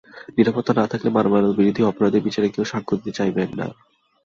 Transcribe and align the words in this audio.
নিরাপত্তা 0.37 0.73
না 0.73 0.85
থাকলে 0.91 1.09
মানবতাবিরোধী 1.11 1.81
অপরাধের 1.83 2.25
বিচারে 2.25 2.47
কেউ 2.53 2.65
সাক্ষ্য 2.71 2.93
দিতে 2.97 3.11
চাইবেন 3.17 3.49
না। 3.51 3.67